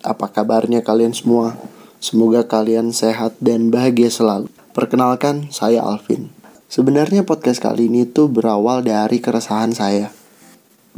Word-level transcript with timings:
apa 0.00 0.32
kabarnya 0.32 0.80
kalian 0.80 1.12
semua? 1.12 1.56
Semoga 2.00 2.48
kalian 2.48 2.96
sehat 2.96 3.36
dan 3.44 3.68
bahagia 3.68 4.08
selalu. 4.08 4.48
Perkenalkan, 4.72 5.52
saya 5.52 5.84
Alvin. 5.84 6.32
Sebenarnya 6.72 7.28
podcast 7.28 7.60
kali 7.60 7.92
ini 7.92 8.08
tuh 8.08 8.32
berawal 8.32 8.80
dari 8.80 9.20
keresahan 9.20 9.76
saya. 9.76 10.08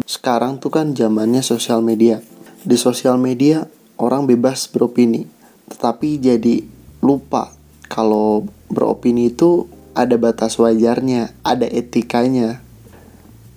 Sekarang 0.07 0.63
tuh 0.63 0.71
kan 0.71 0.95
zamannya 0.95 1.43
sosial 1.43 1.83
media. 1.83 2.23
Di 2.63 2.79
sosial 2.79 3.19
media, 3.19 3.67
orang 3.99 4.31
bebas 4.31 4.71
beropini. 4.71 5.27
Tetapi 5.67 6.23
jadi 6.23 6.63
lupa 7.03 7.51
kalau 7.91 8.47
beropini 8.71 9.35
itu 9.35 9.67
ada 9.99 10.15
batas 10.15 10.55
wajarnya, 10.63 11.35
ada 11.43 11.67
etikanya. 11.67 12.63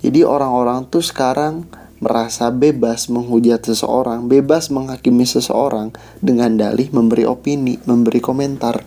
Jadi 0.01 0.25
orang-orang 0.25 0.89
tuh 0.89 1.05
sekarang 1.05 1.69
merasa 2.03 2.51
bebas 2.51 3.07
menghujat 3.07 3.63
seseorang, 3.63 4.27
bebas 4.27 4.67
menghakimi 4.67 5.23
seseorang 5.23 5.95
dengan 6.19 6.59
dalih 6.59 6.91
memberi 6.91 7.23
opini, 7.23 7.79
memberi 7.87 8.19
komentar. 8.19 8.83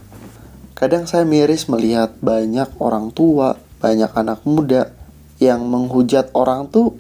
Kadang 0.77 1.09
saya 1.11 1.25
miris 1.27 1.67
melihat 1.67 2.15
banyak 2.21 2.79
orang 2.79 3.11
tua, 3.11 3.59
banyak 3.83 4.13
anak 4.15 4.45
muda 4.45 4.95
yang 5.43 5.67
menghujat 5.67 6.31
orang 6.35 6.71
tuh 6.71 6.95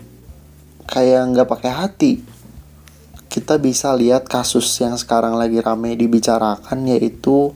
kayak 0.89 1.31
nggak 1.35 1.49
pakai 1.49 1.73
hati. 1.75 2.13
Kita 3.29 3.61
bisa 3.61 3.93
lihat 3.93 4.27
kasus 4.27 4.67
yang 4.81 4.97
sekarang 4.97 5.37
lagi 5.37 5.61
ramai 5.61 5.95
dibicarakan 5.95 6.89
yaitu 6.89 7.53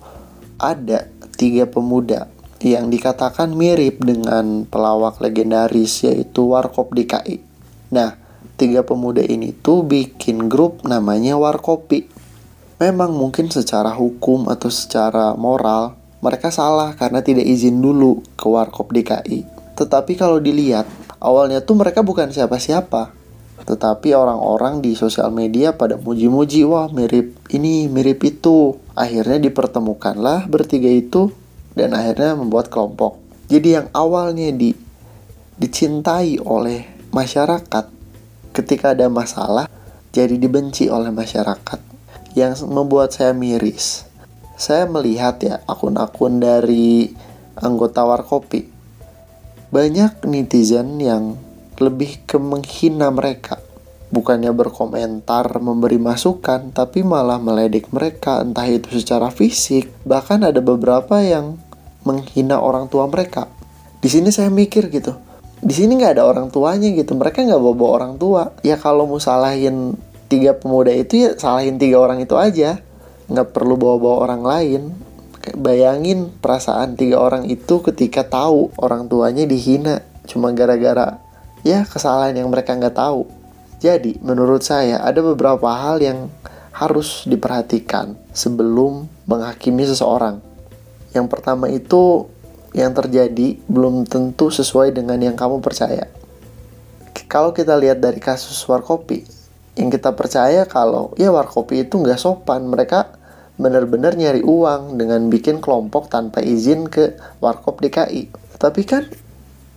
ada 0.60 1.08
tiga 1.34 1.66
pemuda 1.66 2.28
yang 2.62 2.86
dikatakan 2.86 3.50
mirip 3.58 3.98
dengan 3.98 4.62
pelawak 4.68 5.18
legendaris 5.18 6.06
yaitu 6.06 6.54
Warkop 6.54 6.94
DKI. 6.94 7.42
Nah, 7.90 8.21
tiga 8.58 8.86
pemuda 8.86 9.22
ini 9.22 9.50
tuh 9.52 9.86
bikin 9.86 10.50
grup 10.50 10.84
namanya 10.86 11.38
Warkopi. 11.38 12.06
Memang 12.82 13.14
mungkin 13.14 13.50
secara 13.50 13.94
hukum 13.94 14.50
atau 14.50 14.66
secara 14.66 15.38
moral 15.38 15.94
mereka 16.22 16.54
salah 16.54 16.94
karena 16.94 17.18
tidak 17.18 17.42
izin 17.50 17.82
dulu 17.82 18.22
ke 18.38 18.46
Warkop 18.46 18.94
DKI. 18.94 19.42
Tetapi 19.74 20.14
kalau 20.14 20.38
dilihat, 20.38 20.86
awalnya 21.18 21.58
tuh 21.66 21.74
mereka 21.74 22.06
bukan 22.06 22.30
siapa-siapa. 22.30 23.10
Tetapi 23.66 24.14
orang-orang 24.14 24.82
di 24.82 24.94
sosial 24.94 25.34
media 25.34 25.74
pada 25.74 25.98
muji-muji, 25.98 26.62
wah 26.62 26.86
mirip 26.90 27.34
ini, 27.50 27.90
mirip 27.90 28.22
itu. 28.22 28.78
Akhirnya 28.94 29.42
dipertemukanlah 29.42 30.46
bertiga 30.46 30.90
itu 30.90 31.34
dan 31.74 31.94
akhirnya 31.94 32.38
membuat 32.38 32.70
kelompok. 32.70 33.18
Jadi 33.50 33.82
yang 33.82 33.86
awalnya 33.90 34.54
di 34.54 34.74
dicintai 35.58 36.38
oleh 36.42 36.86
masyarakat 37.10 38.01
ketika 38.52 38.92
ada 38.92 39.08
masalah 39.08 39.66
jadi 40.12 40.36
dibenci 40.36 40.92
oleh 40.92 41.08
masyarakat 41.08 41.80
yang 42.36 42.52
membuat 42.68 43.16
saya 43.16 43.32
miris. 43.32 44.04
Saya 44.56 44.84
melihat 44.86 45.40
ya 45.42 45.64
akun-akun 45.64 46.38
dari 46.38 47.12
anggota 47.58 48.04
Warkopi. 48.04 48.68
Banyak 49.72 50.28
netizen 50.28 51.00
yang 51.00 51.40
lebih 51.80 52.22
ke 52.28 52.36
menghina 52.36 53.08
mereka. 53.08 53.58
Bukannya 54.12 54.52
berkomentar, 54.52 55.48
memberi 55.56 55.96
masukan, 55.96 56.68
tapi 56.76 57.00
malah 57.00 57.40
meledek 57.40 57.88
mereka, 57.96 58.44
entah 58.44 58.68
itu 58.68 59.00
secara 59.00 59.32
fisik, 59.32 59.88
bahkan 60.04 60.44
ada 60.44 60.60
beberapa 60.60 61.24
yang 61.24 61.56
menghina 62.04 62.60
orang 62.60 62.92
tua 62.92 63.08
mereka. 63.08 63.48
Di 64.04 64.12
sini 64.12 64.28
saya 64.28 64.52
mikir 64.52 64.92
gitu, 64.92 65.16
di 65.62 65.74
sini 65.78 65.94
nggak 65.94 66.18
ada 66.18 66.26
orang 66.26 66.50
tuanya 66.50 66.90
gitu, 66.90 67.14
mereka 67.14 67.46
nggak 67.46 67.62
bawa, 67.62 67.74
bawa 67.78 67.90
orang 68.02 68.12
tua. 68.18 68.42
Ya 68.66 68.74
kalau 68.74 69.06
mau 69.06 69.22
salahin 69.22 69.94
tiga 70.26 70.58
pemuda 70.58 70.90
itu 70.90 71.22
ya 71.22 71.30
salahin 71.38 71.78
tiga 71.78 72.02
orang 72.02 72.18
itu 72.18 72.34
aja, 72.34 72.82
nggak 73.30 73.54
perlu 73.54 73.78
bawa-bawa 73.78 74.16
orang 74.26 74.42
lain. 74.42 74.82
Bayangin 75.54 76.34
perasaan 76.38 76.98
tiga 76.98 77.22
orang 77.22 77.46
itu 77.46 77.78
ketika 77.82 78.26
tahu 78.26 78.74
orang 78.78 79.06
tuanya 79.06 79.42
dihina 79.46 80.02
cuma 80.22 80.54
gara-gara 80.54 81.18
ya 81.66 81.82
kesalahan 81.86 82.34
yang 82.34 82.50
mereka 82.50 82.74
nggak 82.74 82.98
tahu. 82.98 83.26
Jadi 83.78 84.18
menurut 84.22 84.62
saya 84.66 85.02
ada 85.02 85.18
beberapa 85.22 85.66
hal 85.66 85.98
yang 86.02 86.30
harus 86.74 87.26
diperhatikan 87.26 88.18
sebelum 88.34 89.06
menghakimi 89.30 89.86
seseorang. 89.86 90.42
Yang 91.14 91.26
pertama 91.30 91.70
itu 91.70 92.26
yang 92.72 92.96
terjadi 92.96 93.60
belum 93.68 94.08
tentu 94.08 94.48
sesuai 94.48 94.96
dengan 94.96 95.20
yang 95.20 95.36
kamu 95.36 95.60
percaya. 95.60 96.08
Kalau 97.28 97.52
kita 97.56 97.76
lihat 97.76 98.00
dari 98.00 98.20
kasus 98.20 98.60
Warkopi, 98.68 99.24
yang 99.76 99.88
kita 99.88 100.12
percaya 100.12 100.68
kalau 100.68 101.16
ya 101.16 101.32
Warkopi 101.32 101.88
itu 101.88 101.96
nggak 101.96 102.20
sopan, 102.20 102.68
mereka 102.68 103.16
benar-benar 103.60 104.16
nyari 104.16 104.40
uang 104.40 104.96
dengan 104.96 105.28
bikin 105.28 105.60
kelompok 105.60 106.08
tanpa 106.08 106.40
izin 106.40 106.88
ke 106.88 107.16
Warkop 107.40 107.84
DKI. 107.84 108.32
Tapi 108.56 108.82
kan 108.88 109.04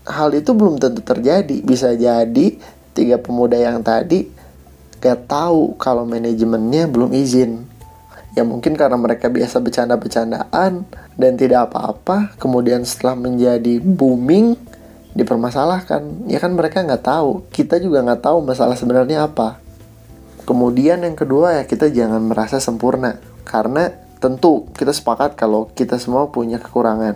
hal 0.08 0.32
itu 0.32 0.56
belum 0.56 0.80
tentu 0.80 1.04
terjadi. 1.04 1.60
Bisa 1.62 1.92
jadi 1.94 2.56
tiga 2.96 3.20
pemuda 3.20 3.60
yang 3.60 3.84
tadi 3.84 4.32
gak 5.04 5.28
tahu 5.30 5.76
kalau 5.78 6.08
manajemennya 6.08 6.88
belum 6.88 7.12
izin. 7.12 7.68
Ya 8.36 8.44
mungkin 8.44 8.76
karena 8.76 9.00
mereka 9.00 9.32
biasa 9.32 9.64
bercanda-bercandaan 9.64 10.84
dan 11.16 11.32
tidak 11.40 11.72
apa-apa. 11.72 12.36
Kemudian 12.36 12.84
setelah 12.84 13.16
menjadi 13.16 13.80
booming 13.80 14.60
dipermasalahkan. 15.16 16.28
Ya 16.28 16.44
kan 16.44 16.52
mereka 16.52 16.84
nggak 16.84 17.08
tahu. 17.08 17.48
Kita 17.50 17.80
juga 17.80 18.04
nggak 18.04 18.28
tahu 18.28 18.44
masalah 18.44 18.76
sebenarnya 18.76 19.32
apa. 19.32 19.64
Kemudian 20.44 21.08
yang 21.08 21.16
kedua 21.16 21.58
ya 21.58 21.64
kita 21.64 21.88
jangan 21.88 22.20
merasa 22.28 22.60
sempurna. 22.60 23.24
Karena 23.48 23.88
tentu 24.20 24.68
kita 24.76 24.92
sepakat 24.92 25.40
kalau 25.40 25.72
kita 25.72 25.96
semua 25.96 26.28
punya 26.28 26.60
kekurangan. 26.60 27.16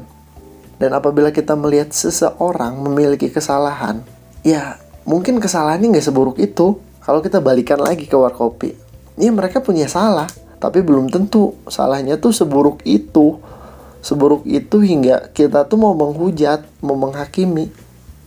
Dan 0.80 0.96
apabila 0.96 1.36
kita 1.36 1.60
melihat 1.60 1.92
seseorang 1.92 2.80
memiliki 2.80 3.28
kesalahan, 3.28 4.00
ya 4.48 4.80
mungkin 5.04 5.44
kesalahannya 5.44 5.92
nggak 5.92 6.08
seburuk 6.08 6.40
itu. 6.40 6.80
Kalau 7.04 7.20
kita 7.20 7.44
balikan 7.44 7.84
lagi 7.84 8.08
ke 8.08 8.16
warkopi, 8.16 8.78
ya 9.20 9.34
mereka 9.34 9.60
punya 9.60 9.90
salah, 9.92 10.30
tapi 10.60 10.84
belum 10.84 11.08
tentu 11.08 11.56
salahnya 11.72 12.20
tuh 12.20 12.36
seburuk 12.36 12.84
itu. 12.84 13.40
Seburuk 14.00 14.48
itu 14.48 14.80
hingga 14.80 15.32
kita 15.36 15.68
tuh 15.68 15.80
mau 15.80 15.92
menghujat, 15.92 16.64
mau 16.80 16.96
menghakimi. 16.96 17.68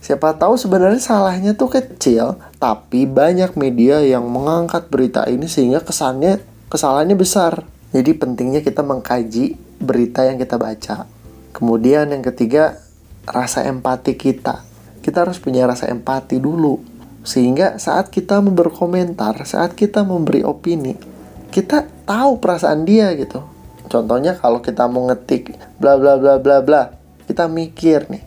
Siapa 0.03 0.35
tahu 0.35 0.59
sebenarnya 0.59 0.99
salahnya 0.99 1.55
tuh 1.55 1.71
kecil, 1.71 2.35
tapi 2.59 3.07
banyak 3.07 3.55
media 3.55 4.03
yang 4.03 4.27
mengangkat 4.27 4.91
berita 4.91 5.23
ini 5.31 5.47
sehingga 5.47 5.79
kesannya 5.79 6.43
kesalahannya 6.67 7.15
besar. 7.15 7.63
Jadi 7.95 8.11
pentingnya 8.17 8.59
kita 8.59 8.83
mengkaji 8.83 9.55
berita 9.79 10.25
yang 10.27 10.35
kita 10.41 10.59
baca. 10.59 11.05
Kemudian 11.53 12.09
yang 12.09 12.25
ketiga, 12.25 12.81
rasa 13.29 13.63
empati 13.69 14.17
kita. 14.17 14.65
Kita 15.05 15.23
harus 15.23 15.37
punya 15.37 15.69
rasa 15.69 15.87
empati 15.87 16.41
dulu. 16.41 16.81
Sehingga 17.23 17.79
saat 17.79 18.11
kita 18.11 18.43
berkomentar, 18.43 19.39
saat 19.47 19.77
kita 19.77 20.03
memberi 20.03 20.43
opini, 20.43 21.12
kita 21.53 21.85
tahu 22.09 22.41
perasaan 22.41 22.81
dia 22.81 23.13
gitu. 23.13 23.45
Contohnya 23.85 24.33
kalau 24.33 24.57
kita 24.57 24.89
mau 24.89 25.05
ngetik 25.05 25.53
bla 25.77 26.01
bla 26.01 26.17
bla 26.17 26.41
bla 26.41 26.65
bla, 26.65 26.97
kita 27.29 27.45
mikir 27.45 28.09
nih, 28.09 28.25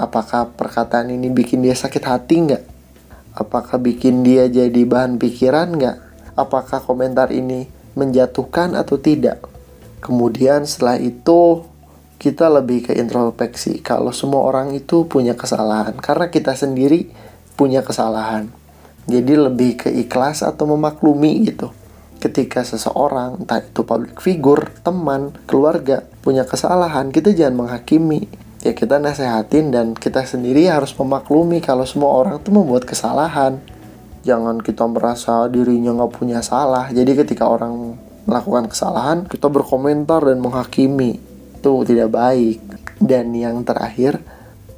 apakah 0.00 0.56
perkataan 0.56 1.12
ini 1.12 1.28
bikin 1.28 1.60
dia 1.60 1.76
sakit 1.76 2.00
hati 2.00 2.48
nggak? 2.48 2.64
Apakah 3.36 3.76
bikin 3.76 4.24
dia 4.24 4.48
jadi 4.48 4.88
bahan 4.88 5.20
pikiran 5.20 5.68
nggak? 5.76 5.96
Apakah 6.32 6.80
komentar 6.80 7.28
ini 7.28 7.68
menjatuhkan 7.92 8.72
atau 8.72 8.96
tidak? 8.96 9.44
Kemudian 10.00 10.64
setelah 10.64 10.96
itu 10.96 11.68
kita 12.16 12.48
lebih 12.48 12.88
ke 12.88 12.92
introspeksi 12.96 13.84
kalau 13.84 14.16
semua 14.16 14.48
orang 14.48 14.72
itu 14.72 15.04
punya 15.04 15.36
kesalahan 15.36 15.92
karena 16.00 16.32
kita 16.32 16.56
sendiri 16.56 17.12
punya 17.52 17.84
kesalahan. 17.84 18.48
Jadi 19.04 19.34
lebih 19.36 19.76
ke 19.76 19.88
ikhlas 19.92 20.40
atau 20.40 20.64
memaklumi 20.72 21.52
gitu. 21.52 21.81
Ketika 22.22 22.62
seseorang, 22.62 23.42
entah 23.42 23.58
itu 23.58 23.82
public 23.82 24.22
figure, 24.22 24.70
teman, 24.86 25.34
keluarga, 25.50 26.06
punya 26.22 26.46
kesalahan, 26.46 27.10
kita 27.10 27.34
jangan 27.34 27.66
menghakimi. 27.66 28.30
Ya 28.62 28.78
kita 28.78 29.02
nasehatin 29.02 29.74
dan 29.74 29.98
kita 29.98 30.22
sendiri 30.22 30.70
harus 30.70 30.94
memaklumi 30.94 31.58
kalau 31.58 31.82
semua 31.82 32.14
orang 32.14 32.38
tuh 32.38 32.54
membuat 32.54 32.86
kesalahan. 32.86 33.58
Jangan 34.22 34.62
kita 34.62 34.86
merasa 34.86 35.50
dirinya 35.50 35.98
nggak 35.98 36.14
punya 36.14 36.38
salah. 36.46 36.86
Jadi 36.94 37.10
ketika 37.18 37.50
orang 37.50 37.98
melakukan 38.22 38.70
kesalahan, 38.70 39.26
kita 39.26 39.50
berkomentar 39.50 40.22
dan 40.22 40.38
menghakimi. 40.38 41.18
Itu 41.58 41.82
tidak 41.82 42.14
baik. 42.14 42.62
Dan 43.02 43.34
yang 43.34 43.66
terakhir, 43.66 44.22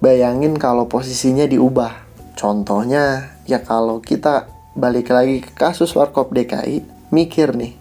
bayangin 0.01 0.57
kalau 0.57 0.89
posisinya 0.89 1.45
diubah. 1.45 2.09
Contohnya, 2.41 3.37
ya 3.45 3.61
kalau 3.61 4.01
kita 4.01 4.49
balik 4.73 5.13
lagi 5.13 5.45
ke 5.45 5.53
kasus 5.53 5.93
Warkop 5.93 6.33
DKI, 6.33 6.94
mikir 7.15 7.55
nih, 7.55 7.79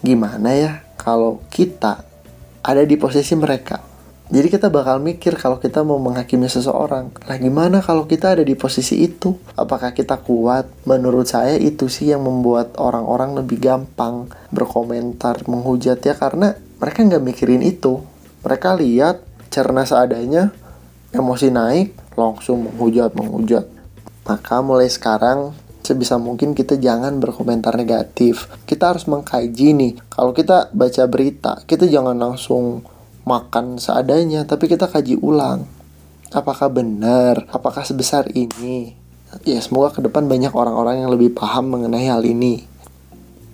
gimana 0.00 0.50
ya 0.56 0.72
kalau 0.96 1.44
kita 1.52 2.00
ada 2.64 2.82
di 2.88 2.96
posisi 2.96 3.36
mereka? 3.36 3.92
Jadi 4.32 4.48
kita 4.48 4.72
bakal 4.72 5.04
mikir 5.04 5.36
kalau 5.36 5.60
kita 5.60 5.84
mau 5.84 6.00
menghakimi 6.00 6.48
seseorang. 6.48 7.12
Lah 7.28 7.36
gimana 7.36 7.84
kalau 7.84 8.08
kita 8.08 8.32
ada 8.32 8.40
di 8.40 8.56
posisi 8.56 9.04
itu? 9.04 9.36
Apakah 9.52 9.92
kita 9.92 10.16
kuat? 10.16 10.64
Menurut 10.88 11.28
saya 11.28 11.60
itu 11.60 11.92
sih 11.92 12.08
yang 12.08 12.24
membuat 12.24 12.72
orang-orang 12.80 13.36
lebih 13.36 13.60
gampang 13.60 14.32
berkomentar, 14.48 15.44
menghujat 15.44 16.00
ya 16.00 16.16
karena 16.16 16.56
mereka 16.80 17.04
nggak 17.04 17.20
mikirin 17.20 17.60
itu. 17.60 18.00
Mereka 18.40 18.80
lihat 18.80 19.20
cerna 19.52 19.84
seadanya, 19.84 20.56
emosi 21.12 21.52
naik, 21.52 22.16
langsung 22.16 22.64
menghujat, 22.64 23.12
menghujat. 23.12 23.68
Maka 24.24 24.64
mulai 24.64 24.88
sekarang 24.88 25.52
sebisa 25.84 26.16
mungkin 26.16 26.56
kita 26.56 26.80
jangan 26.80 27.20
berkomentar 27.20 27.76
negatif. 27.76 28.48
Kita 28.64 28.96
harus 28.96 29.04
mengkaji 29.04 29.76
nih. 29.76 29.92
Kalau 30.08 30.32
kita 30.32 30.72
baca 30.72 31.04
berita, 31.04 31.52
kita 31.68 31.84
jangan 31.84 32.16
langsung 32.16 32.82
makan 33.28 33.76
seadanya, 33.76 34.48
tapi 34.48 34.66
kita 34.66 34.88
kaji 34.88 35.20
ulang. 35.20 35.68
Apakah 36.32 36.72
benar? 36.72 37.46
Apakah 37.52 37.84
sebesar 37.84 38.26
ini? 38.32 38.96
Ya, 39.44 39.60
semoga 39.60 39.94
ke 39.94 40.00
depan 40.02 40.26
banyak 40.26 40.50
orang-orang 40.50 41.04
yang 41.04 41.10
lebih 41.12 41.36
paham 41.36 41.70
mengenai 41.70 42.10
hal 42.10 42.24
ini. 42.26 42.64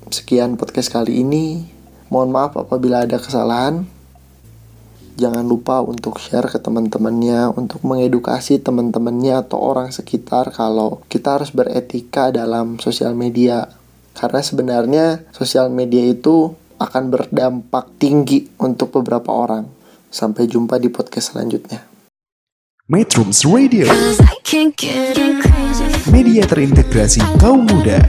Sekian 0.08 0.56
podcast 0.56 0.88
kali 0.88 1.20
ini. 1.20 1.66
Mohon 2.10 2.30
maaf 2.34 2.52
apabila 2.56 3.06
ada 3.06 3.20
kesalahan. 3.20 3.86
Jangan 5.20 5.44
lupa 5.44 5.84
untuk 5.84 6.16
share 6.16 6.48
ke 6.48 6.56
teman-temannya, 6.56 7.52
untuk 7.52 7.84
mengedukasi 7.84 8.56
teman-temannya 8.64 9.44
atau 9.44 9.60
orang 9.60 9.92
sekitar 9.92 10.48
kalau 10.48 11.04
kita 11.12 11.36
harus 11.36 11.52
beretika 11.52 12.32
dalam 12.32 12.80
sosial 12.80 13.12
media. 13.12 13.68
Karena 14.16 14.40
sebenarnya 14.40 15.04
sosial 15.28 15.68
media 15.68 16.08
itu 16.08 16.56
akan 16.80 17.12
berdampak 17.12 18.00
tinggi 18.00 18.48
untuk 18.56 18.96
beberapa 18.96 19.28
orang. 19.28 19.68
Sampai 20.08 20.48
jumpa 20.48 20.80
di 20.80 20.88
podcast 20.88 21.36
selanjutnya. 21.36 21.84
Metrums 22.88 23.44
Radio, 23.44 23.92
media 26.08 26.42
terintegrasi 26.48 27.20
kaum 27.38 27.68
muda. 27.68 28.00